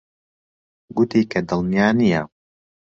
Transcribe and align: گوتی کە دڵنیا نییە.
گوتی 0.95 1.21
کە 1.31 1.39
دڵنیا 1.49 1.87
نییە. 1.99 2.21